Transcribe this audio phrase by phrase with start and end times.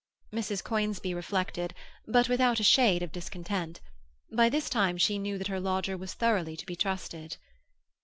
[0.33, 0.63] Mrs.
[0.63, 1.75] Conisbee reflected,
[2.07, 3.81] but without a shade of discontent.
[4.35, 7.37] By this time she knew that her lodger was thoroughly to be trusted.